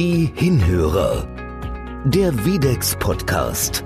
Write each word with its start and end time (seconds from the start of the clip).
Die 0.00 0.30
Hinhörer. 0.36 1.26
Der 2.04 2.44
Videx 2.44 2.94
Podcast. 3.00 3.82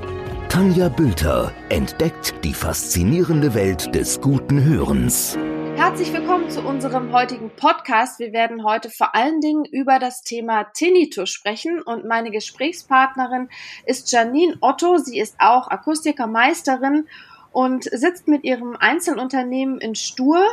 Tanja 0.50 0.90
Bülter 0.90 1.54
entdeckt 1.71 2.35
die 2.45 2.53
faszinierende 2.53 3.54
Welt 3.54 3.95
des 3.95 4.21
guten 4.21 4.62
Hörens. 4.62 5.38
Herzlich 5.75 6.12
willkommen 6.12 6.51
zu 6.51 6.61
unserem 6.61 7.14
heutigen 7.14 7.48
Podcast. 7.56 8.19
Wir 8.19 8.35
werden 8.35 8.62
heute 8.62 8.90
vor 8.90 9.15
allen 9.15 9.40
Dingen 9.40 9.65
über 9.65 9.98
das 9.98 10.21
Thema 10.21 10.65
Tinnitus 10.75 11.30
sprechen 11.30 11.80
und 11.80 12.04
meine 12.04 12.31
Gesprächspartnerin 12.31 13.49
ist 13.87 14.13
Janine 14.13 14.58
Otto. 14.60 14.99
Sie 14.99 15.19
ist 15.19 15.37
auch 15.38 15.69
Akustikermeisterin 15.69 17.06
und 17.52 17.84
sitzt 17.84 18.29
mit 18.29 18.45
ihrem 18.45 18.77
Einzelunternehmen 18.77 19.80
in 19.80 19.95
Stur 19.95 20.45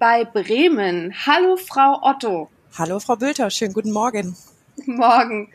bei 0.00 0.24
Bremen. 0.24 1.14
Hallo, 1.24 1.56
Frau 1.56 2.00
Otto. 2.02 2.48
Hallo, 2.76 2.98
Frau 2.98 3.14
Bülter. 3.14 3.50
Schönen 3.50 3.72
guten 3.72 3.92
Morgen. 3.92 4.34
Morgen. 4.86 5.48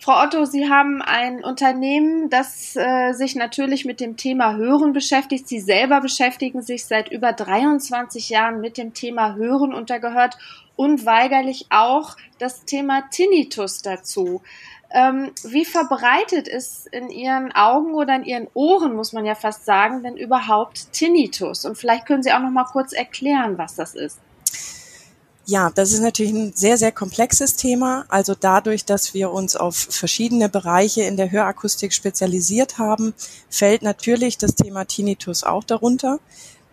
Frau 0.00 0.22
Otto, 0.22 0.44
Sie 0.46 0.70
haben 0.70 1.02
ein 1.02 1.44
Unternehmen, 1.44 2.30
das 2.30 2.76
äh, 2.76 3.12
sich 3.12 3.34
natürlich 3.34 3.84
mit 3.84 4.00
dem 4.00 4.16
Thema 4.16 4.56
Hören 4.56 4.92
beschäftigt. 4.92 5.46
Sie 5.48 5.60
selber 5.60 6.00
beschäftigen 6.00 6.62
sich 6.62 6.86
seit 6.86 7.10
über 7.10 7.32
23 7.32 8.30
Jahren 8.30 8.60
mit 8.60 8.78
dem 8.78 8.94
Thema 8.94 9.34
Hören 9.34 9.74
und 9.74 9.90
da 9.90 9.98
gehört 9.98 10.38
unweigerlich 10.76 11.66
auch 11.68 12.16
das 12.38 12.64
Thema 12.64 13.02
Tinnitus 13.10 13.82
dazu. 13.82 14.40
Ähm, 14.90 15.32
wie 15.44 15.66
verbreitet 15.66 16.48
ist 16.48 16.86
in 16.86 17.10
Ihren 17.10 17.52
Augen 17.52 17.92
oder 17.92 18.16
in 18.16 18.24
Ihren 18.24 18.48
Ohren, 18.54 18.94
muss 18.94 19.12
man 19.12 19.26
ja 19.26 19.34
fast 19.34 19.66
sagen, 19.66 20.02
denn 20.02 20.16
überhaupt 20.16 20.92
Tinnitus? 20.92 21.66
Und 21.66 21.76
vielleicht 21.76 22.06
können 22.06 22.22
Sie 22.22 22.32
auch 22.32 22.40
noch 22.40 22.50
mal 22.50 22.64
kurz 22.64 22.94
erklären, 22.94 23.58
was 23.58 23.74
das 23.74 23.94
ist. 23.94 24.18
Ja, 25.50 25.70
das 25.74 25.92
ist 25.92 26.00
natürlich 26.00 26.34
ein 26.34 26.52
sehr, 26.54 26.76
sehr 26.76 26.92
komplexes 26.92 27.56
Thema. 27.56 28.04
Also 28.10 28.34
dadurch, 28.38 28.84
dass 28.84 29.14
wir 29.14 29.30
uns 29.30 29.56
auf 29.56 29.74
verschiedene 29.78 30.50
Bereiche 30.50 31.04
in 31.04 31.16
der 31.16 31.30
Hörakustik 31.30 31.94
spezialisiert 31.94 32.76
haben, 32.76 33.14
fällt 33.48 33.80
natürlich 33.80 34.36
das 34.36 34.56
Thema 34.56 34.84
Tinnitus 34.84 35.44
auch 35.44 35.64
darunter. 35.64 36.20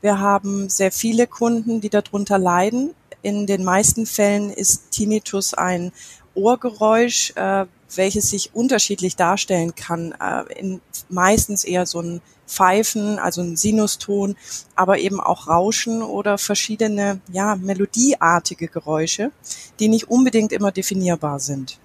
Wir 0.02 0.20
haben 0.20 0.68
sehr 0.68 0.92
viele 0.92 1.26
Kunden, 1.26 1.80
die 1.80 1.88
darunter 1.88 2.38
leiden. 2.38 2.94
In 3.22 3.48
den 3.48 3.64
meisten 3.64 4.06
Fällen 4.06 4.50
ist 4.50 4.92
Tinnitus 4.92 5.54
ein 5.54 5.94
Ohrgeräusch, 6.34 7.32
äh, 7.38 7.68
welches 7.96 8.30
sich 8.30 8.54
unterschiedlich 8.54 9.16
darstellen 9.16 9.76
kann. 9.76 10.14
Äh, 10.20 10.60
in, 10.60 10.82
meistens 11.08 11.64
eher 11.64 11.86
so 11.86 12.02
ein 12.02 12.22
Pfeifen, 12.48 13.20
also 13.20 13.42
ein 13.42 13.56
Sinuston, 13.56 14.36
aber 14.76 15.00
eben 15.00 15.20
auch 15.20 15.48
Rauschen 15.48 16.02
oder 16.02 16.38
verschiedene, 16.38 17.20
ja, 17.32 17.56
melodieartige 17.56 18.68
Geräusche, 18.68 19.32
die 19.80 19.88
nicht 19.88 20.10
unbedingt 20.10 20.52
immer 20.52 20.72
definierbar 20.72 21.40
sind. 21.40 21.78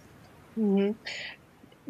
Mhm. 0.56 0.96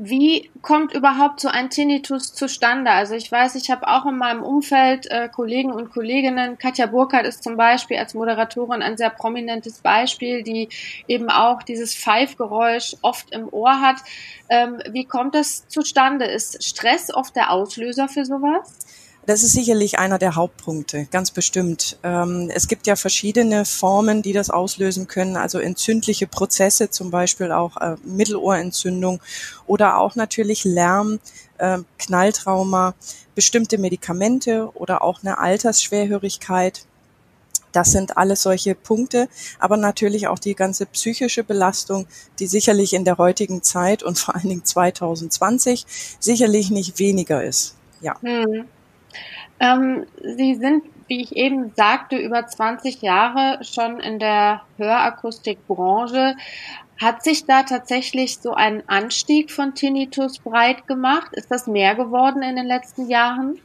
Wie 0.02 0.50
kommt 0.62 0.94
überhaupt 0.94 1.40
so 1.40 1.48
ein 1.48 1.68
Tinnitus 1.68 2.32
zustande? 2.32 2.90
Also 2.90 3.14
ich 3.14 3.30
weiß, 3.30 3.54
ich 3.56 3.70
habe 3.70 3.86
auch 3.86 4.06
in 4.06 4.16
meinem 4.16 4.42
Umfeld 4.42 5.10
äh, 5.10 5.28
Kollegen 5.28 5.72
und 5.72 5.90
Kolleginnen, 5.90 6.56
Katja 6.56 6.86
Burkhardt 6.86 7.26
ist 7.26 7.42
zum 7.42 7.58
Beispiel 7.58 7.98
als 7.98 8.14
Moderatorin 8.14 8.80
ein 8.80 8.96
sehr 8.96 9.10
prominentes 9.10 9.80
Beispiel, 9.80 10.42
die 10.42 10.70
eben 11.06 11.28
auch 11.28 11.62
dieses 11.62 11.94
Pfeifgeräusch 11.94 12.96
oft 13.02 13.30
im 13.32 13.46
Ohr 13.52 13.82
hat. 13.82 13.96
Ähm, 14.48 14.78
wie 14.88 15.04
kommt 15.04 15.34
das 15.34 15.68
zustande? 15.68 16.24
Ist 16.24 16.64
Stress 16.64 17.12
oft 17.12 17.36
der 17.36 17.50
Auslöser 17.50 18.08
für 18.08 18.24
sowas? 18.24 18.78
Das 19.26 19.42
ist 19.42 19.52
sicherlich 19.52 19.98
einer 19.98 20.18
der 20.18 20.34
Hauptpunkte, 20.34 21.06
ganz 21.10 21.30
bestimmt. 21.30 21.98
Ähm, 22.02 22.50
es 22.54 22.68
gibt 22.68 22.86
ja 22.86 22.96
verschiedene 22.96 23.64
Formen, 23.64 24.22
die 24.22 24.32
das 24.32 24.50
auslösen 24.50 25.08
können, 25.08 25.36
also 25.36 25.58
entzündliche 25.58 26.26
Prozesse, 26.26 26.90
zum 26.90 27.10
Beispiel 27.10 27.52
auch 27.52 27.76
äh, 27.76 27.96
Mittelohrentzündung 28.02 29.20
oder 29.66 29.98
auch 29.98 30.16
natürlich 30.16 30.64
Lärm, 30.64 31.20
äh, 31.58 31.78
Knalltrauma, 31.98 32.94
bestimmte 33.34 33.78
Medikamente 33.78 34.70
oder 34.74 35.02
auch 35.02 35.20
eine 35.22 35.38
Altersschwerhörigkeit. 35.38 36.86
Das 37.72 37.92
sind 37.92 38.16
alles 38.16 38.42
solche 38.42 38.74
Punkte, 38.74 39.28
aber 39.58 39.76
natürlich 39.76 40.26
auch 40.28 40.38
die 40.38 40.54
ganze 40.54 40.86
psychische 40.86 41.44
Belastung, 41.44 42.06
die 42.38 42.46
sicherlich 42.46 42.94
in 42.94 43.04
der 43.04 43.18
heutigen 43.18 43.62
Zeit 43.62 44.02
und 44.02 44.18
vor 44.18 44.34
allen 44.34 44.48
Dingen 44.48 44.64
2020 44.64 45.86
sicherlich 46.18 46.70
nicht 46.70 46.98
weniger 46.98 47.44
ist. 47.44 47.76
Ja. 48.00 48.20
Hm. 48.22 48.66
Ähm, 49.60 50.06
Sie 50.22 50.54
sind, 50.54 50.84
wie 51.06 51.20
ich 51.20 51.36
eben 51.36 51.72
sagte, 51.76 52.16
über 52.16 52.46
20 52.46 53.02
Jahre 53.02 53.62
schon 53.62 54.00
in 54.00 54.18
der 54.18 54.62
Hörakustikbranche. 54.78 56.34
Hat 56.98 57.22
sich 57.22 57.46
da 57.46 57.62
tatsächlich 57.62 58.38
so 58.38 58.52
ein 58.52 58.86
Anstieg 58.88 59.50
von 59.50 59.74
Tinnitus 59.74 60.38
breit 60.38 60.86
gemacht? 60.86 61.32
Ist 61.32 61.50
das 61.50 61.66
mehr 61.66 61.94
geworden 61.94 62.42
in 62.42 62.56
den 62.56 62.66
letzten 62.66 63.08
Jahren? 63.08 63.58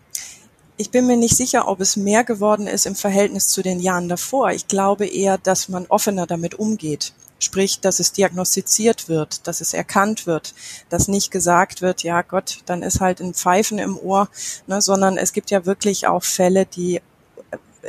Ich 0.78 0.92
bin 0.92 1.08
mir 1.08 1.16
nicht 1.16 1.36
sicher, 1.38 1.70
ob 1.70 1.80
es 1.80 1.96
mehr 1.96 2.26
geworden 2.26 2.68
ist 2.68 2.86
im 2.86 2.96
Verhältnis 2.96 3.48
zu 3.48 3.62
den 3.62 3.80
Jahren 3.80 4.10
davor. 4.10 4.52
Ich 4.52 4.68
glaube 4.68 5.06
eher, 5.06 5.38
dass 5.38 5.70
man 5.70 5.86
offener 5.88 6.28
damit 6.28 6.56
umgeht. 6.56 7.14
Sprich, 7.40 7.82
dass 7.82 8.00
es 8.00 8.14
diagnostiziert 8.14 9.10
wird, 9.10 9.46
dass 9.48 9.60
es 9.60 9.74
erkannt 9.74 10.26
wird, 10.26 10.54
dass 10.90 11.08
nicht 11.08 11.32
gesagt 11.32 11.82
wird, 11.82 12.04
ja 12.04 12.22
Gott, 12.22 12.60
dann 12.66 12.82
ist 12.82 13.02
halt 13.02 13.20
ein 13.20 13.34
Pfeifen 13.34 13.78
im 13.78 13.98
Ohr, 13.98 14.30
ne, 14.68 14.82
sondern 14.82 15.18
es 15.18 15.34
gibt 15.34 15.52
ja 15.52 15.66
wirklich 15.66 16.08
auch 16.08 16.24
Fälle, 16.24 16.66
die 16.66 16.96
äh, 16.96 17.02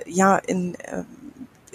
ja 0.06 0.36
in 0.36 0.74
äh, 0.74 1.04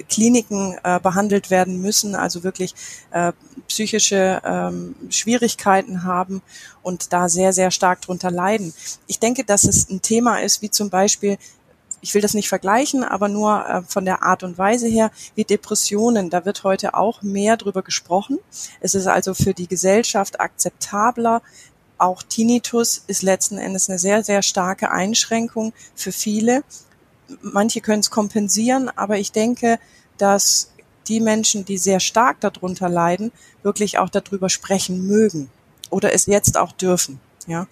Kliniken 0.10 0.78
äh, 0.84 1.00
behandelt 1.00 1.50
werden 1.50 1.82
müssen, 1.82 2.16
also 2.16 2.44
wirklich 2.44 2.74
äh, 3.12 3.32
psychische 3.68 4.42
ähm, 4.44 4.96
Schwierigkeiten 5.10 6.04
haben 6.04 6.42
und 6.82 7.14
da 7.14 7.30
sehr, 7.30 7.54
sehr 7.54 7.72
stark 7.72 8.02
drunter 8.02 8.32
leiden. 8.32 8.74
Ich 9.08 9.20
denke, 9.20 9.44
dass 9.44 9.64
es 9.64 9.90
ein 9.90 10.02
Thema 10.02 10.42
ist, 10.42 10.62
wie 10.62 10.70
zum 10.70 10.90
Beispiel 10.90 11.38
ich 12.02 12.14
will 12.14 12.22
das 12.22 12.34
nicht 12.34 12.50
vergleichen, 12.50 13.04
aber 13.04 13.28
nur 13.28 13.66
äh, 13.66 13.82
von 13.84 14.06
der 14.06 14.24
Art 14.24 14.44
und 14.44 14.58
Weise 14.58 14.88
her, 14.88 15.12
wie 15.36 15.44
Depressionen, 15.44 16.30
da 16.30 16.46
wird 16.46 16.64
heute 16.64 16.96
auch 16.96 17.22
mehr 17.22 17.58
drüber 17.58 17.84
gesprochen. 17.84 18.40
Es 18.80 18.96
ist 18.96 19.08
also 19.08 19.34
für 19.34 19.54
die 19.54 19.68
Gesellschaft 19.68 20.40
akzeptabler. 20.40 21.42
Auch 21.98 22.24
Tinnitus 22.24 23.04
ist 23.08 23.22
letzten 23.22 23.58
Endes 23.58 23.90
eine 23.90 24.00
sehr, 24.00 24.24
sehr 24.24 24.42
starke 24.42 24.92
Einschränkung 24.92 25.74
für 25.96 26.12
viele. 26.12 26.64
Manche 27.42 27.82
können 27.82 28.00
es 28.00 28.10
kompensieren, 28.10 28.90
aber 28.96 29.18
ich 29.20 29.32
denke, 29.32 29.80
dass 30.18 30.72
die 31.08 31.20
Menschen, 31.20 31.66
die 31.66 31.78
sehr 31.78 32.00
stark 32.00 32.40
darunter 32.42 32.90
leiden, 32.90 33.32
wirklich 33.64 34.00
auch 34.00 34.10
darüber 34.10 34.50
sprechen 34.50 35.08
mögen 35.08 35.50
oder 35.90 36.14
es 36.14 36.26
jetzt 36.26 36.58
auch 36.58 36.72
dürfen. 36.72 37.20
Ja. 37.48 37.68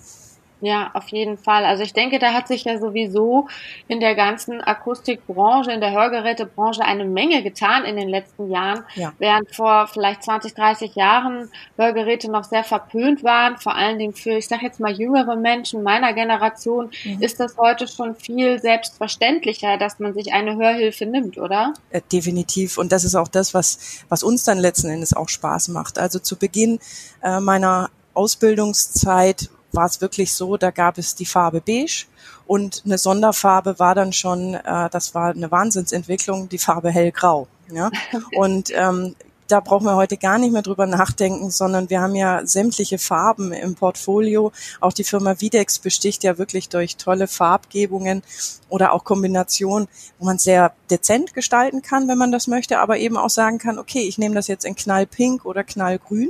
Ja, 0.61 0.91
auf 0.93 1.07
jeden 1.09 1.37
Fall. 1.37 1.63
Also 1.63 1.83
ich 1.83 1.93
denke, 1.93 2.19
da 2.19 2.33
hat 2.33 2.47
sich 2.47 2.65
ja 2.65 2.77
sowieso 2.77 3.47
in 3.87 3.99
der 4.01 4.15
ganzen 4.15 4.61
Akustikbranche, 4.61 5.71
in 5.71 5.79
der 5.79 5.91
Hörgerätebranche 5.91 6.83
eine 6.83 7.05
Menge 7.05 7.43
getan 7.43 7.85
in 7.85 7.95
den 7.95 8.09
letzten 8.09 8.51
Jahren. 8.51 8.83
Ja. 8.95 9.13
Während 9.19 9.55
vor 9.55 9.87
vielleicht 9.87 10.23
20, 10.23 10.53
30 10.53 10.95
Jahren 10.95 11.49
Hörgeräte 11.77 12.29
noch 12.29 12.43
sehr 12.43 12.65
verpönt 12.65 13.23
waren, 13.23 13.57
vor 13.57 13.75
allen 13.75 13.99
Dingen 13.99 14.13
für, 14.13 14.31
ich 14.31 14.47
sage 14.47 14.65
jetzt 14.65 14.81
mal, 14.81 14.91
jüngere 14.91 15.37
Menschen 15.37 15.81
meiner 15.81 16.13
Generation, 16.13 16.91
mhm. 17.05 17.21
ist 17.21 17.39
das 17.39 17.57
heute 17.57 17.87
schon 17.87 18.15
viel 18.15 18.59
selbstverständlicher, 18.59 19.77
dass 19.77 19.99
man 19.99 20.13
sich 20.13 20.33
eine 20.33 20.57
Hörhilfe 20.57 21.05
nimmt, 21.05 21.37
oder? 21.37 21.73
Äh, 21.89 22.01
definitiv. 22.11 22.77
Und 22.77 22.91
das 22.91 23.05
ist 23.05 23.15
auch 23.15 23.29
das, 23.29 23.53
was, 23.53 24.03
was 24.09 24.23
uns 24.23 24.43
dann 24.43 24.57
letzten 24.57 24.89
Endes 24.89 25.13
auch 25.13 25.29
Spaß 25.29 25.69
macht. 25.69 25.97
Also 25.97 26.19
zu 26.19 26.35
Beginn 26.35 26.79
äh, 27.23 27.39
meiner 27.39 27.89
Ausbildungszeit 28.13 29.49
war 29.71 29.85
es 29.85 30.01
wirklich 30.01 30.33
so, 30.33 30.57
da 30.57 30.71
gab 30.71 30.97
es 30.97 31.15
die 31.15 31.25
Farbe 31.25 31.61
beige 31.61 32.05
und 32.47 32.81
eine 32.85 32.97
Sonderfarbe 32.97 33.77
war 33.79 33.93
dann 33.93 34.11
schon, 34.11 34.55
äh, 34.55 34.89
das 34.89 35.13
war 35.13 35.29
eine 35.29 35.51
Wahnsinnsentwicklung, 35.51 36.49
die 36.49 36.57
Farbe 36.57 36.89
hellgrau. 36.89 37.47
Ja? 37.71 37.91
Und 38.35 38.71
ähm, 38.73 39.15
da 39.47 39.59
brauchen 39.59 39.85
wir 39.85 39.95
heute 39.95 40.17
gar 40.17 40.37
nicht 40.37 40.51
mehr 40.51 40.61
drüber 40.61 40.85
nachdenken, 40.85 41.49
sondern 41.49 41.89
wir 41.89 42.01
haben 42.01 42.15
ja 42.15 42.45
sämtliche 42.45 42.99
Farben 42.99 43.51
im 43.51 43.75
Portfolio. 43.75 44.51
Auch 44.79 44.93
die 44.93 45.03
Firma 45.03 45.39
Videx 45.41 45.79
besticht 45.79 46.23
ja 46.23 46.37
wirklich 46.37 46.69
durch 46.69 46.97
tolle 46.97 47.27
Farbgebungen 47.27 48.21
oder 48.69 48.93
auch 48.93 49.03
Kombinationen, 49.03 49.87
wo 50.19 50.25
man 50.25 50.37
sehr 50.37 50.73
dezent 50.89 51.33
gestalten 51.33 51.81
kann, 51.81 52.07
wenn 52.07 52.17
man 52.17 52.31
das 52.31 52.47
möchte, 52.47 52.79
aber 52.79 52.97
eben 52.97 53.17
auch 53.17 53.29
sagen 53.29 53.57
kann, 53.57 53.79
okay, 53.79 54.01
ich 54.01 54.17
nehme 54.17 54.35
das 54.35 54.47
jetzt 54.47 54.65
in 54.65 54.75
knallpink 54.75 55.45
oder 55.45 55.63
knallgrün. 55.63 56.29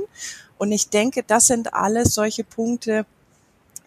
Und 0.56 0.72
ich 0.72 0.88
denke, 0.88 1.22
das 1.22 1.46
sind 1.46 1.74
alles 1.74 2.14
solche 2.14 2.44
Punkte, 2.44 3.06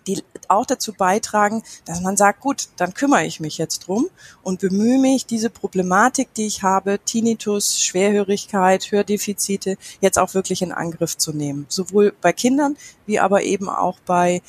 die 0.07 0.23
auch 0.47 0.65
dazu 0.65 0.93
beitragen, 0.93 1.63
dass 1.85 2.01
man 2.01 2.17
sagt, 2.17 2.41
gut, 2.41 2.69
dann 2.77 2.93
kümmere 2.93 3.25
ich 3.25 3.39
mich 3.39 3.57
jetzt 3.57 3.87
drum 3.87 4.07
und 4.41 4.59
bemühe 4.59 4.99
mich, 4.99 5.25
diese 5.25 5.49
Problematik, 5.49 6.33
die 6.33 6.45
ich 6.45 6.63
habe, 6.63 6.99
Tinnitus, 7.03 7.81
Schwerhörigkeit, 7.81 8.91
Hördefizite, 8.91 9.77
jetzt 10.01 10.19
auch 10.19 10.33
wirklich 10.33 10.61
in 10.61 10.71
Angriff 10.71 11.17
zu 11.17 11.33
nehmen. 11.33 11.65
Sowohl 11.69 12.13
bei 12.21 12.33
Kindern 12.33 12.77
wie 13.05 13.19
aber 13.19 13.43
eben 13.43 13.69
auch 13.69 13.99
bei 14.05 14.41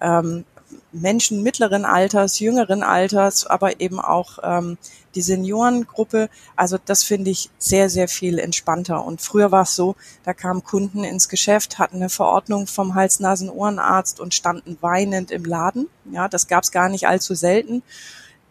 ähm, 0.00 0.44
Menschen 0.92 1.42
mittleren 1.42 1.84
Alters, 1.84 2.38
jüngeren 2.38 2.82
Alters, 2.82 3.46
aber 3.46 3.80
eben 3.80 4.00
auch 4.00 4.38
ähm, 4.42 4.78
die 5.14 5.22
Seniorengruppe. 5.22 6.28
Also 6.56 6.78
das 6.84 7.02
finde 7.02 7.30
ich 7.30 7.50
sehr, 7.58 7.88
sehr 7.90 8.08
viel 8.08 8.38
entspannter. 8.38 9.04
Und 9.04 9.20
früher 9.20 9.50
war 9.52 9.62
es 9.62 9.74
so, 9.74 9.96
da 10.24 10.34
kamen 10.34 10.64
Kunden 10.64 11.04
ins 11.04 11.28
Geschäft, 11.28 11.78
hatten 11.78 11.96
eine 11.96 12.08
Verordnung 12.08 12.66
vom 12.66 12.94
Hals-Nasen-Ohrenarzt 12.94 14.20
und 14.20 14.34
standen 14.34 14.78
weinend 14.80 15.30
im 15.30 15.44
Laden. 15.44 15.88
Ja, 16.10 16.28
das 16.28 16.48
gab 16.48 16.64
es 16.64 16.72
gar 16.72 16.88
nicht 16.88 17.06
allzu 17.06 17.34
selten, 17.34 17.82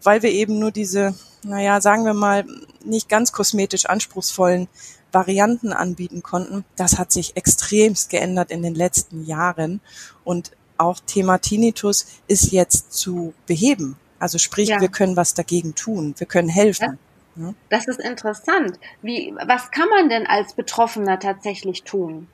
weil 0.03 0.21
wir 0.21 0.31
eben 0.31 0.59
nur 0.59 0.71
diese, 0.71 1.15
naja, 1.43 1.81
sagen 1.81 2.05
wir 2.05 2.13
mal, 2.13 2.45
nicht 2.83 3.09
ganz 3.09 3.31
kosmetisch 3.31 3.85
anspruchsvollen 3.85 4.67
Varianten 5.11 5.73
anbieten 5.73 6.21
konnten. 6.21 6.65
Das 6.75 6.97
hat 6.97 7.11
sich 7.11 7.35
extremst 7.35 8.09
geändert 8.09 8.51
in 8.51 8.61
den 8.61 8.75
letzten 8.75 9.25
Jahren. 9.25 9.81
Und 10.23 10.51
auch 10.79 10.99
Thema 11.05 11.37
Tinnitus 11.37 12.05
ist 12.27 12.51
jetzt 12.51 12.93
zu 12.93 13.33
beheben. 13.45 13.97
Also 14.19 14.37
sprich, 14.37 14.69
ja. 14.69 14.81
wir 14.81 14.89
können 14.89 15.15
was 15.15 15.33
dagegen 15.33 15.75
tun, 15.75 16.13
wir 16.17 16.27
können 16.27 16.49
helfen. 16.49 16.97
Ja, 17.35 17.53
das 17.69 17.87
ist 17.87 17.99
interessant. 17.99 18.79
Wie, 19.01 19.33
was 19.45 19.71
kann 19.71 19.87
man 19.89 20.09
denn 20.09 20.27
als 20.27 20.53
Betroffener 20.53 21.19
tatsächlich 21.19 21.83
tun? 21.83 22.27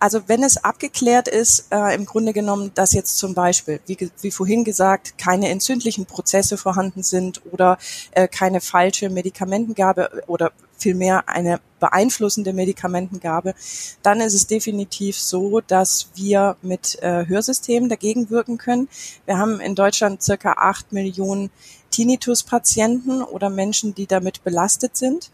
Also 0.00 0.28
wenn 0.28 0.44
es 0.44 0.62
abgeklärt 0.62 1.26
ist, 1.26 1.72
äh, 1.72 1.94
im 1.94 2.04
Grunde 2.04 2.32
genommen, 2.32 2.70
dass 2.74 2.92
jetzt 2.92 3.18
zum 3.18 3.34
Beispiel, 3.34 3.80
wie, 3.86 4.10
wie 4.20 4.30
vorhin 4.30 4.62
gesagt, 4.62 5.18
keine 5.18 5.48
entzündlichen 5.48 6.06
Prozesse 6.06 6.56
vorhanden 6.56 7.02
sind 7.02 7.42
oder 7.50 7.78
äh, 8.12 8.28
keine 8.28 8.60
falsche 8.60 9.10
Medikamentengabe 9.10 10.22
oder 10.28 10.52
vielmehr 10.78 11.28
eine 11.28 11.60
beeinflussende 11.80 12.52
Medikamentengabe, 12.52 13.54
dann 14.02 14.20
ist 14.20 14.34
es 14.34 14.46
definitiv 14.46 15.18
so, 15.18 15.60
dass 15.60 16.08
wir 16.14 16.56
mit 16.62 17.00
äh, 17.02 17.26
Hörsystemen 17.26 17.88
dagegen 17.88 18.30
wirken 18.30 18.58
können. 18.58 18.88
Wir 19.26 19.38
haben 19.38 19.60
in 19.60 19.74
Deutschland 19.74 20.22
circa 20.22 20.52
acht 20.52 20.92
Millionen 20.92 21.50
Tinnitus-Patienten 21.90 23.22
oder 23.22 23.50
Menschen, 23.50 23.94
die 23.94 24.06
damit 24.06 24.44
belastet 24.44 24.96
sind. 24.96 25.30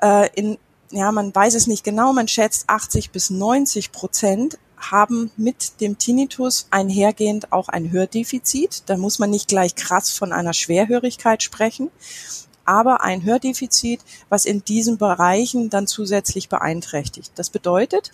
Äh, 0.00 0.28
in, 0.34 0.58
ja, 0.90 1.12
man 1.12 1.34
weiß 1.34 1.54
es 1.54 1.66
nicht 1.66 1.84
genau, 1.84 2.12
man 2.12 2.28
schätzt 2.28 2.68
80 2.68 3.10
bis 3.10 3.30
90 3.30 3.92
Prozent 3.92 4.58
haben 4.76 5.32
mit 5.36 5.80
dem 5.80 5.98
Tinnitus 5.98 6.68
einhergehend 6.70 7.52
auch 7.52 7.68
ein 7.68 7.90
Hördefizit. 7.90 8.84
Da 8.86 8.96
muss 8.96 9.18
man 9.18 9.28
nicht 9.28 9.48
gleich 9.48 9.74
krass 9.74 10.10
von 10.10 10.32
einer 10.32 10.52
Schwerhörigkeit 10.52 11.42
sprechen 11.42 11.90
aber 12.68 13.00
ein 13.00 13.24
Hördefizit, 13.24 14.00
was 14.28 14.44
in 14.44 14.62
diesen 14.62 14.98
Bereichen 14.98 15.70
dann 15.70 15.86
zusätzlich 15.86 16.50
beeinträchtigt. 16.50 17.32
Das 17.34 17.48
bedeutet, 17.48 18.12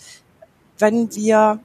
wenn 0.79 1.13
wir 1.15 1.59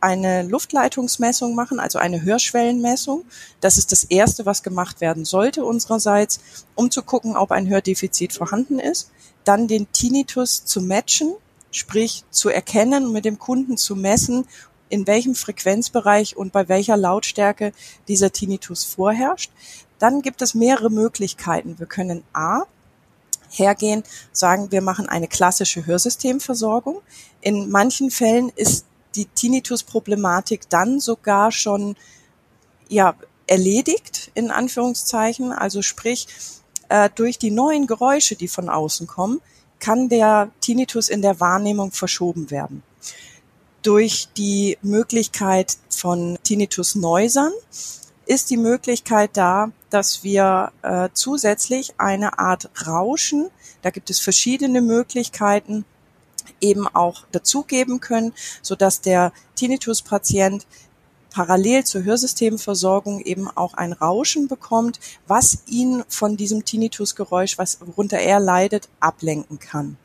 eine 0.00 0.44
Luftleitungsmessung 0.44 1.56
machen, 1.56 1.80
also 1.80 1.98
eine 1.98 2.22
Hörschwellenmessung. 2.22 3.24
Das 3.60 3.76
ist 3.76 3.90
das 3.90 4.04
Erste, 4.04 4.46
was 4.46 4.62
gemacht 4.62 5.00
werden 5.00 5.24
sollte 5.24 5.64
unsererseits, 5.64 6.38
um 6.76 6.92
zu 6.92 7.02
gucken, 7.02 7.36
ob 7.36 7.50
ein 7.50 7.68
Hördefizit 7.68 8.32
vorhanden 8.32 8.78
ist. 8.78 9.10
Dann 9.42 9.66
den 9.66 9.90
Tinnitus 9.90 10.64
zu 10.64 10.80
matchen, 10.80 11.34
sprich 11.72 12.22
zu 12.30 12.48
erkennen, 12.48 13.10
mit 13.10 13.24
dem 13.24 13.40
Kunden 13.40 13.76
zu 13.76 13.96
messen, 13.96 14.46
in 14.88 15.08
welchem 15.08 15.34
Frequenzbereich 15.34 16.36
und 16.36 16.52
bei 16.52 16.68
welcher 16.68 16.96
Lautstärke 16.96 17.72
dieser 18.06 18.30
Tinnitus 18.30 18.84
vorherrscht. 18.84 19.50
Dann 19.98 20.22
gibt 20.22 20.42
es 20.42 20.54
mehrere 20.54 20.90
Möglichkeiten. 20.90 21.78
Wir 21.78 21.86
können 21.86 22.22
A 22.32 22.62
hergehen, 23.50 24.02
sagen, 24.32 24.70
wir 24.70 24.82
machen 24.82 25.08
eine 25.08 25.28
klassische 25.28 25.86
Hörsystemversorgung. 25.86 27.00
In 27.40 27.70
manchen 27.70 28.10
Fällen 28.10 28.50
ist 28.54 28.86
die 29.14 29.26
Tinnitus-Problematik 29.26 30.68
dann 30.68 31.00
sogar 31.00 31.50
schon 31.50 31.96
ja, 32.88 33.14
erledigt, 33.46 34.30
in 34.34 34.50
Anführungszeichen. 34.50 35.52
Also 35.52 35.82
sprich, 35.82 36.26
äh, 36.88 37.10
durch 37.14 37.38
die 37.38 37.50
neuen 37.50 37.86
Geräusche, 37.86 38.36
die 38.36 38.48
von 38.48 38.68
außen 38.68 39.06
kommen, 39.06 39.40
kann 39.80 40.08
der 40.08 40.50
Tinnitus 40.60 41.08
in 41.08 41.22
der 41.22 41.40
Wahrnehmung 41.40 41.92
verschoben 41.92 42.50
werden. 42.50 42.82
Durch 43.82 44.28
die 44.36 44.76
Möglichkeit 44.82 45.76
von 45.88 46.38
Tinnitus-Neusern 46.42 47.52
ist 48.28 48.50
die 48.50 48.58
Möglichkeit 48.58 49.30
da, 49.32 49.72
dass 49.88 50.22
wir 50.22 50.70
äh, 50.82 51.08
zusätzlich 51.14 51.94
eine 51.96 52.38
Art 52.38 52.70
Rauschen, 52.86 53.48
da 53.80 53.88
gibt 53.90 54.10
es 54.10 54.20
verschiedene 54.20 54.82
Möglichkeiten, 54.82 55.86
eben 56.60 56.86
auch 56.86 57.24
dazugeben 57.32 58.00
können, 58.00 58.34
so 58.60 58.74
dass 58.74 59.00
der 59.00 59.32
Tinnitus-Patient 59.54 60.66
parallel 61.30 61.84
zur 61.84 62.04
Hörsystemversorgung 62.04 63.20
eben 63.20 63.48
auch 63.48 63.74
ein 63.74 63.94
Rauschen 63.94 64.46
bekommt, 64.46 65.00
was 65.26 65.62
ihn 65.66 66.04
von 66.08 66.36
diesem 66.36 66.66
Tinnitusgeräusch, 66.66 67.56
was 67.56 67.80
worunter 67.80 68.18
er 68.18 68.40
leidet, 68.40 68.90
ablenken 69.00 69.58
kann. 69.58 69.96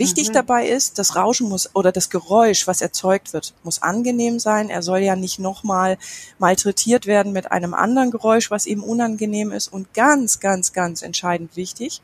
Wichtig 0.00 0.30
mhm. 0.30 0.32
dabei 0.32 0.66
ist, 0.66 0.98
das 0.98 1.14
Rauschen 1.14 1.50
muss 1.50 1.74
oder 1.74 1.92
das 1.92 2.08
Geräusch, 2.08 2.66
was 2.66 2.80
erzeugt 2.80 3.34
wird, 3.34 3.52
muss 3.64 3.82
angenehm 3.82 4.38
sein. 4.38 4.70
Er 4.70 4.80
soll 4.82 5.00
ja 5.00 5.14
nicht 5.14 5.38
nochmal 5.38 5.98
malträtiert 6.38 7.04
werden 7.04 7.32
mit 7.32 7.52
einem 7.52 7.74
anderen 7.74 8.10
Geräusch, 8.10 8.50
was 8.50 8.64
ihm 8.64 8.82
unangenehm 8.82 9.52
ist. 9.52 9.68
Und 9.70 9.92
ganz, 9.92 10.40
ganz, 10.40 10.72
ganz 10.72 11.02
entscheidend 11.02 11.54
wichtig 11.54 12.00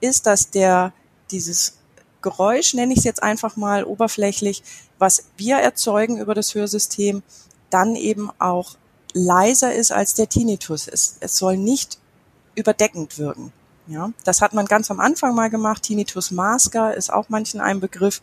ist, 0.00 0.26
dass 0.26 0.50
der 0.50 0.92
dieses 1.30 1.78
Geräusch, 2.22 2.74
nenne 2.74 2.92
ich 2.92 2.98
es 2.98 3.04
jetzt 3.04 3.22
einfach 3.22 3.54
mal 3.54 3.84
oberflächlich, 3.84 4.64
was 4.98 5.26
wir 5.36 5.58
erzeugen 5.58 6.18
über 6.18 6.34
das 6.34 6.56
Hörsystem, 6.56 7.22
dann 7.70 7.94
eben 7.94 8.30
auch 8.40 8.74
leiser 9.14 9.72
ist 9.72 9.92
als 9.92 10.14
der 10.14 10.28
Tinnitus 10.28 10.88
ist. 10.88 11.18
Es 11.20 11.36
soll 11.36 11.56
nicht 11.56 11.98
überdeckend 12.56 13.16
wirken. 13.16 13.52
Ja, 13.86 14.12
das 14.24 14.40
hat 14.40 14.52
man 14.54 14.66
ganz 14.66 14.90
am 14.90 15.00
Anfang 15.00 15.34
mal 15.34 15.50
gemacht. 15.50 15.82
Tinnitus 15.82 16.30
Masker 16.30 16.94
ist 16.94 17.12
auch 17.12 17.28
manchen 17.28 17.60
ein 17.60 17.80
Begriff. 17.80 18.20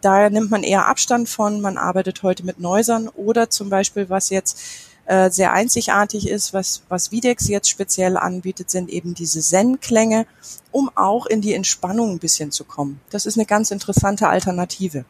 Da 0.00 0.28
nimmt 0.28 0.50
man 0.50 0.62
eher 0.62 0.86
Abstand 0.86 1.28
von. 1.28 1.60
Man 1.60 1.78
arbeitet 1.78 2.22
heute 2.22 2.44
mit 2.44 2.60
Neusern 2.60 3.08
oder 3.08 3.48
zum 3.48 3.70
Beispiel, 3.70 4.10
was 4.10 4.30
jetzt 4.30 4.60
äh, 5.06 5.30
sehr 5.30 5.52
einzigartig 5.52 6.28
ist, 6.28 6.52
was, 6.52 6.82
was 6.88 7.10
Videx 7.10 7.48
jetzt 7.48 7.70
speziell 7.70 8.16
anbietet, 8.16 8.70
sind 8.70 8.90
eben 8.90 9.14
diese 9.14 9.40
Zen-Klänge, 9.40 10.26
um 10.70 10.90
auch 10.94 11.26
in 11.26 11.40
die 11.40 11.54
Entspannung 11.54 12.10
ein 12.10 12.18
bisschen 12.18 12.50
zu 12.52 12.64
kommen. 12.64 13.00
Das 13.10 13.26
ist 13.26 13.36
eine 13.36 13.46
ganz 13.46 13.70
interessante 13.70 14.28
Alternative. 14.28 15.04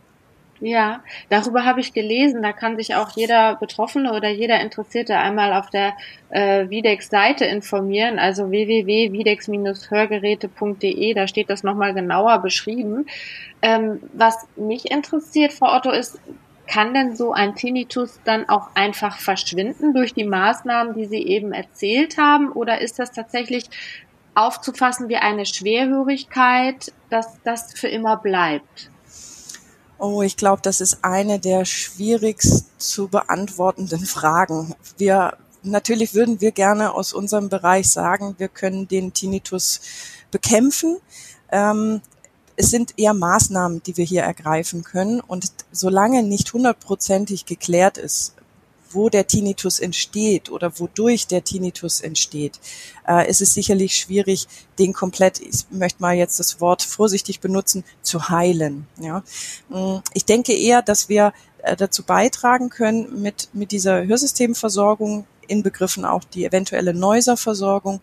Ja, 0.65 1.03
darüber 1.29 1.65
habe 1.65 1.81
ich 1.81 1.93
gelesen. 1.93 2.41
Da 2.41 2.53
kann 2.53 2.77
sich 2.77 2.95
auch 2.95 3.11
jeder 3.17 3.57
Betroffene 3.57 4.13
oder 4.13 4.29
jeder 4.29 4.61
Interessierte 4.61 5.19
einmal 5.19 5.53
auf 5.55 5.71
der 5.71 5.95
äh, 6.31 6.71
Videx-Seite 6.71 7.47
informieren, 7.47 8.21
also 8.21 8.53
www.videx-hörgeräte.de. 8.53 11.15
Da 11.15 11.27
steht 11.27 11.51
das 11.51 11.65
nochmal 11.65 11.95
genauer 11.95 12.39
beschrieben. 12.39 13.07
Ähm, 13.61 14.03
was 14.13 14.47
mich 14.55 14.93
interessiert, 14.93 15.53
Frau 15.53 15.75
Otto, 15.75 15.91
ist, 15.91 16.21
kann 16.69 16.95
denn 16.95 17.17
so 17.17 17.33
ein 17.33 17.57
Tinnitus 17.57 18.21
dann 18.25 18.49
auch 18.49 18.69
einfach 18.77 19.19
verschwinden 19.19 19.95
durch 19.95 20.15
die 20.15 20.23
Maßnahmen, 20.23 20.95
die 20.95 21.07
Sie 21.07 21.27
eben 21.27 21.53
erzählt 21.53 22.19
haben? 22.19 22.53
Oder 22.53 22.81
ist 22.81 23.01
das 23.01 23.11
tatsächlich 23.11 23.65
aufzufassen 24.37 25.09
wie 25.09 25.17
eine 25.17 25.45
Schwerhörigkeit, 25.45 26.93
dass 27.11 27.43
das 27.43 27.75
für 27.75 27.89
immer 27.89 28.17
bleibt? 28.17 28.92
Oh, 30.05 30.21
ich 30.21 30.37
glaube, 30.37 30.63
das 30.63 30.81
ist 30.81 31.05
eine 31.05 31.39
der 31.39 31.65
schwierigst 31.65 32.65
zu 32.77 33.07
beantwortenden 33.07 34.05
Fragen. 34.05 34.75
Wir 34.99 35.39
natürlich 35.63 36.13
würden 36.13 36.41
wir 36.41 36.51
gerne 36.51 36.93
aus 36.93 37.13
unserem 37.13 37.49
Bereich 37.49 37.89
sagen, 37.89 38.35
wir 38.39 38.49
können 38.49 38.89
den 38.89 39.13
Tinnitus 39.13 39.81
bekämpfen. 40.33 40.97
Ähm, 41.53 42.01
es 42.57 42.71
sind 42.71 42.99
eher 42.99 43.15
Maßnahmen, 43.15 43.85
die 43.85 43.97
wir 43.97 44.05
hier 44.05 44.23
ergreifen 44.23 44.83
können. 44.83 45.21
Und 45.21 45.53
solange 45.71 46.25
nicht 46.25 46.53
hundertprozentig 46.53 47.47
geklärt 47.47 47.97
ist, 47.97 48.35
wo 48.95 49.09
der 49.09 49.27
Tinnitus 49.27 49.79
entsteht 49.79 50.51
oder 50.51 50.79
wodurch 50.79 51.27
der 51.27 51.45
Tinnitus 51.45 52.01
entsteht, 52.01 52.61
äh, 53.09 53.29
ist 53.29 53.41
es 53.41 53.55
sicherlich 53.55 53.97
schwierig, 53.97 54.47
den 54.79 54.93
komplett, 54.93 55.41
ich 55.41 55.67
möchte 55.71 56.03
mal 56.03 56.15
jetzt 56.15 56.39
das 56.41 56.61
Wort 56.61 56.83
vorsichtig 56.83 57.41
benutzen, 57.41 57.85
zu 58.03 58.29
heilen. 58.29 58.87
Ja? 59.01 59.23
Mm, 59.69 59.99
ich 60.15 60.25
denke 60.25 60.53
eher, 60.55 60.83
dass 60.83 61.09
wir 61.09 61.33
äh, 61.63 61.77
dazu 61.77 62.03
beitragen 62.03 62.71
können, 62.71 63.23
mit, 63.23 63.49
mit 63.53 63.73
dieser 63.73 64.05
Hörsystemversorgung, 64.05 65.27
inbegriffen 65.49 66.05
auch 66.05 66.25
die 66.25 66.45
eventuelle 66.45 66.95
Neuserversorgung, 66.95 68.01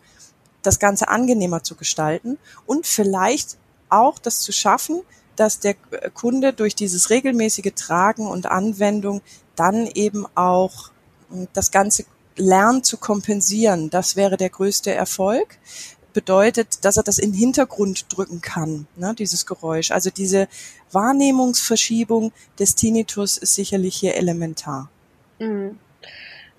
das 0.62 0.78
Ganze 0.78 1.08
angenehmer 1.08 1.62
zu 1.62 1.74
gestalten 1.74 2.38
und 2.66 2.86
vielleicht 2.86 3.56
auch 3.88 4.18
das 4.18 4.40
zu 4.40 4.52
schaffen, 4.52 5.02
dass 5.40 5.58
der 5.58 5.74
Kunde 6.12 6.52
durch 6.52 6.74
dieses 6.74 7.08
regelmäßige 7.08 7.72
Tragen 7.74 8.26
und 8.26 8.44
Anwendung 8.44 9.22
dann 9.56 9.86
eben 9.86 10.26
auch 10.34 10.90
hm, 11.30 11.48
das 11.54 11.70
Ganze 11.70 12.04
lernt 12.36 12.84
zu 12.84 12.98
kompensieren. 12.98 13.88
Das 13.88 14.16
wäre 14.16 14.36
der 14.36 14.50
größte 14.50 14.92
Erfolg. 14.92 15.56
Bedeutet, 16.12 16.84
dass 16.84 16.98
er 16.98 17.04
das 17.04 17.18
in 17.18 17.32
den 17.32 17.38
Hintergrund 17.38 18.04
drücken 18.14 18.42
kann, 18.42 18.86
ne, 18.96 19.14
dieses 19.16 19.46
Geräusch. 19.46 19.92
Also 19.92 20.10
diese 20.10 20.46
Wahrnehmungsverschiebung 20.92 22.32
des 22.58 22.74
Tinnitus 22.74 23.38
ist 23.38 23.54
sicherlich 23.54 23.96
hier 23.96 24.16
elementar. 24.16 24.90
Mhm. 25.38 25.78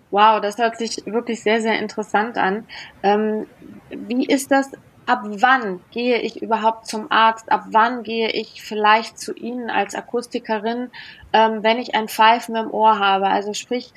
Wow, 0.09 0.41
das 0.41 0.57
hört 0.57 0.77
sich 0.77 1.05
wirklich 1.05 1.43
sehr, 1.43 1.61
sehr 1.61 1.77
interessant 1.77 2.37
an. 2.37 2.65
Ähm, 3.03 3.45
wie 3.91 4.25
ist 4.25 4.49
das? 4.49 4.71
Ab 5.11 5.23
wann 5.25 5.81
gehe 5.91 6.21
ich 6.21 6.41
überhaupt 6.41 6.87
zum 6.87 7.11
Arzt? 7.11 7.51
Ab 7.51 7.65
wann 7.71 8.01
gehe 8.03 8.29
ich 8.29 8.61
vielleicht 8.61 9.19
zu 9.19 9.33
Ihnen 9.33 9.69
als 9.69 9.93
Akustikerin, 9.93 10.89
ähm, 11.33 11.63
wenn 11.63 11.79
ich 11.79 11.95
ein 11.95 12.07
Pfeifen 12.07 12.55
im 12.55 12.71
Ohr 12.71 12.97
habe? 12.97 13.27
Also 13.27 13.53
sprich, 13.53 13.91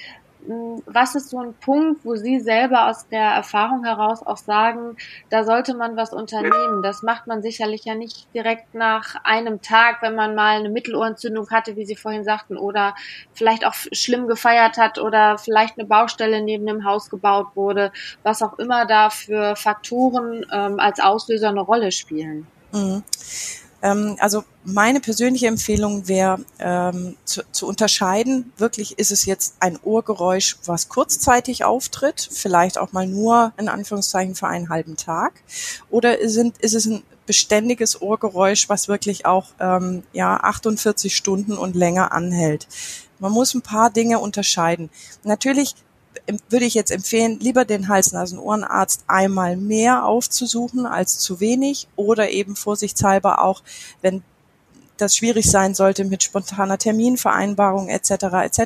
was 0.87 1.15
ist 1.15 1.31
so 1.31 1.39
ein 1.39 1.55
Punkt, 1.55 2.05
wo 2.05 2.17
Sie 2.17 2.41
selber 2.41 2.89
aus 2.89 3.09
der 3.09 3.23
Erfahrung 3.23 3.85
heraus 3.85 4.23
auch 4.23 4.37
sagen, 4.37 4.97
da 5.31 5.45
sollte 5.45 5.75
man 5.75 5.97
was 5.97 6.13
unternehmen? 6.13 6.83
Das 6.83 7.03
macht 7.03 7.27
man 7.27 7.43
sicherlich 7.43 7.85
ja 7.85 7.95
nicht 7.95 8.33
direkt 8.35 8.75
nach 8.75 9.17
einem 9.25 9.63
Tag, 9.63 10.03
wenn 10.03 10.15
man 10.15 10.35
mal 10.35 10.59
eine 10.59 10.69
Mittelohrentzündung 10.69 11.49
hatte, 11.51 11.77
wie 11.77 11.87
Sie 11.87 11.97
vorhin 11.97 12.25
sagten, 12.25 12.57
oder 12.57 12.95
vielleicht 13.33 13.67
auch 13.67 13.75
schlimm 13.93 14.27
gefeiert 14.27 14.77
hat 14.77 14.99
oder 14.99 15.39
vielleicht 15.39 15.79
eine 15.79 15.87
Baustelle 15.87 16.43
neben 16.43 16.67
dem 16.67 16.85
Haus 16.85 17.09
gebaut 17.09 17.49
wurde, 17.55 17.93
was 18.23 18.43
auch 18.43 18.59
immer 18.59 18.87
da 18.87 19.11
für 19.11 19.57
Faktoren 19.57 20.45
ähm, 20.53 20.79
als 20.79 21.01
Auslöser 21.01 21.49
eine 21.49 21.61
Rolle 21.61 21.91
spielen. 21.91 22.47
Mhm. 22.73 23.03
Ähm, 23.85 24.17
also 24.19 24.45
meine 24.65 24.99
persönliche 24.99 25.47
Empfehlung 25.47 26.09
wäre 26.09 26.41
ähm, 26.59 27.17
zu, 27.25 27.43
zu 27.53 27.69
unterscheiden, 27.69 28.53
wirklich 28.57 28.99
ist 28.99 29.13
es 29.13 29.27
jetzt 29.27 29.57
ein 29.61 29.79
Ohrgeräusch, 29.83 30.57
was 30.65 30.89
kurzzeitig 30.89 31.65
auftritt, 31.65 32.27
vielleicht 32.33 32.79
auch 32.79 32.93
mal 32.93 33.07
nur 33.07 33.53
in 33.59 33.69
Anführungszeichen 33.69 34.35
für 34.35 34.49
einen 34.49 34.71
halben 34.71 34.97
Tag, 34.97 35.35
oder 35.91 36.17
sind, 36.29 36.59
ist 36.59 36.75
es 36.75 36.87
ein 36.87 37.03
beständiges 37.27 38.01
Ohrgeräusch, 38.01 38.69
was 38.71 38.89
wirklich 38.89 39.27
auch 39.27 39.49
ähm, 39.61 40.03
ja 40.13 40.39
48 40.39 41.15
Stunden 41.15 41.53
und 41.59 41.77
länger 41.77 42.13
anhält. 42.13 42.67
Man 43.19 43.33
muss 43.33 43.55
ein 43.55 43.63
paar 43.63 43.91
Dinge 43.91 44.19
unterscheiden. 44.19 44.91
Natürlich 45.23 45.75
würde 46.49 46.65
ich 46.65 46.75
jetzt 46.75 46.91
empfehlen, 46.91 47.39
lieber 47.41 47.65
den 47.65 47.89
Hals-Nasen-Ohrenarzt 47.89 49.05
einmal 49.07 49.57
mehr 49.57 50.07
aufzusuchen 50.07 50.87
als 50.87 51.19
zu 51.19 51.41
wenig 51.41 51.89
oder 51.97 52.31
eben 52.31 52.57
vorsichtshalber 52.57 53.43
auch, 53.43 53.63
wenn 54.01 54.23
das 54.97 55.17
schwierig 55.17 55.51
sein 55.51 55.75
sollte 55.75 56.05
mit 56.05 56.23
spontaner 56.23 56.79
Terminvereinbarung 56.79 57.89
etc. 57.89 58.11
etc. 58.45 58.63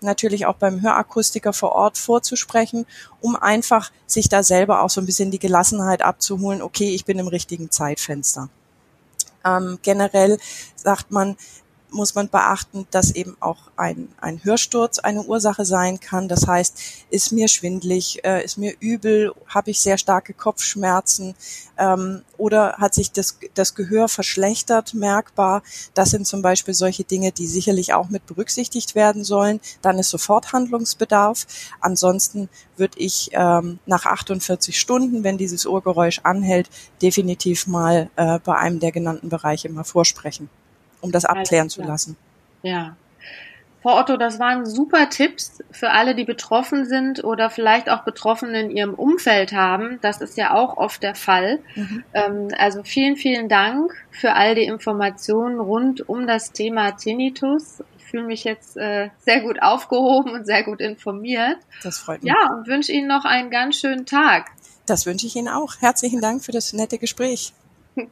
natürlich 0.00 0.46
auch 0.46 0.56
beim 0.56 0.80
Hörakustiker 0.80 1.52
vor 1.52 1.72
Ort 1.72 1.98
vorzusprechen, 1.98 2.86
um 3.20 3.36
einfach 3.36 3.90
sich 4.06 4.28
da 4.28 4.42
selber 4.42 4.82
auch 4.82 4.90
so 4.90 5.00
ein 5.00 5.06
bisschen 5.06 5.30
die 5.30 5.38
Gelassenheit 5.38 6.02
abzuholen, 6.02 6.62
okay, 6.62 6.94
ich 6.94 7.04
bin 7.04 7.18
im 7.18 7.28
richtigen 7.28 7.70
Zeitfenster. 7.70 8.48
Ähm, 9.44 9.78
generell 9.82 10.38
sagt 10.76 11.10
man, 11.10 11.36
muss 11.96 12.14
man 12.14 12.28
beachten, 12.28 12.86
dass 12.90 13.10
eben 13.10 13.36
auch 13.40 13.70
ein, 13.76 14.08
ein 14.20 14.44
Hörsturz 14.44 14.98
eine 14.98 15.22
Ursache 15.22 15.64
sein 15.64 15.98
kann. 15.98 16.28
Das 16.28 16.46
heißt, 16.46 16.78
ist 17.10 17.32
mir 17.32 17.48
schwindlig, 17.48 18.24
äh, 18.24 18.44
ist 18.44 18.58
mir 18.58 18.74
übel, 18.78 19.32
habe 19.48 19.70
ich 19.70 19.80
sehr 19.80 19.98
starke 19.98 20.34
Kopfschmerzen 20.34 21.34
ähm, 21.78 22.22
oder 22.36 22.74
hat 22.74 22.94
sich 22.94 23.10
das, 23.12 23.38
das 23.54 23.74
Gehör 23.74 24.08
verschlechtert 24.08 24.94
merkbar. 24.94 25.62
Das 25.94 26.10
sind 26.10 26.26
zum 26.26 26.42
Beispiel 26.42 26.74
solche 26.74 27.04
Dinge, 27.04 27.32
die 27.32 27.46
sicherlich 27.46 27.94
auch 27.94 28.08
mit 28.08 28.26
berücksichtigt 28.26 28.94
werden 28.94 29.24
sollen. 29.24 29.60
Dann 29.82 29.98
ist 29.98 30.10
sofort 30.10 30.52
Handlungsbedarf. 30.52 31.46
Ansonsten 31.80 32.48
würde 32.76 32.98
ich 32.98 33.30
ähm, 33.32 33.78
nach 33.86 34.06
48 34.06 34.78
Stunden, 34.78 35.24
wenn 35.24 35.38
dieses 35.38 35.66
Ohrgeräusch 35.66 36.20
anhält, 36.22 36.68
definitiv 37.00 37.66
mal 37.66 38.10
äh, 38.16 38.38
bei 38.40 38.56
einem 38.56 38.80
der 38.80 38.92
genannten 38.92 39.28
Bereiche 39.30 39.68
mal 39.70 39.84
vorsprechen 39.84 40.50
um 41.00 41.12
das 41.12 41.24
abklären 41.24 41.68
zu 41.68 41.82
lassen. 41.82 42.16
Ja. 42.62 42.96
Frau 43.86 44.00
Otto, 44.00 44.16
das 44.16 44.40
waren 44.40 44.66
super 44.66 45.08
Tipps 45.10 45.62
für 45.70 45.90
alle, 45.90 46.16
die 46.16 46.24
betroffen 46.24 46.86
sind 46.86 47.22
oder 47.22 47.50
vielleicht 47.50 47.88
auch 47.88 48.02
Betroffene 48.02 48.58
in 48.58 48.70
ihrem 48.72 48.94
Umfeld 48.94 49.52
haben. 49.52 50.00
Das 50.02 50.20
ist 50.20 50.36
ja 50.36 50.54
auch 50.54 50.76
oft 50.76 51.04
der 51.04 51.14
Fall. 51.14 51.60
Mhm. 51.76 52.02
Ähm, 52.12 52.48
also 52.58 52.82
vielen, 52.82 53.14
vielen 53.14 53.48
Dank 53.48 53.92
für 54.10 54.32
all 54.32 54.56
die 54.56 54.64
Informationen 54.64 55.60
rund 55.60 56.08
um 56.08 56.26
das 56.26 56.50
Thema 56.50 56.96
Tinnitus. 56.96 57.84
Ich 57.98 58.06
fühle 58.06 58.24
mich 58.24 58.42
jetzt 58.42 58.76
äh, 58.76 59.10
sehr 59.18 59.42
gut 59.42 59.62
aufgehoben 59.62 60.32
und 60.32 60.46
sehr 60.46 60.64
gut 60.64 60.80
informiert. 60.80 61.58
Das 61.84 61.98
freut 61.98 62.24
mich. 62.24 62.32
Ja, 62.32 62.54
und 62.56 62.66
wünsche 62.66 62.90
Ihnen 62.90 63.06
noch 63.06 63.24
einen 63.24 63.50
ganz 63.50 63.76
schönen 63.76 64.04
Tag. 64.04 64.46
Das 64.86 65.06
wünsche 65.06 65.28
ich 65.28 65.36
Ihnen 65.36 65.46
auch. 65.46 65.74
Herzlichen 65.78 66.20
Dank 66.20 66.42
für 66.42 66.50
das 66.50 66.72
nette 66.72 66.98
Gespräch. 66.98 67.52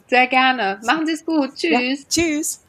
Sehr 0.08 0.28
gerne. 0.28 0.78
Machen 0.84 1.06
Sie 1.06 1.14
es 1.14 1.24
gut. 1.24 1.56
Tschüss. 1.56 2.02
Ja, 2.02 2.08
tschüss. 2.08 2.63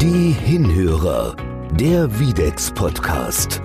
Die 0.00 0.32
Hinhörer, 0.32 1.36
der 1.72 2.18
Videx 2.18 2.72
Podcast. 2.72 3.60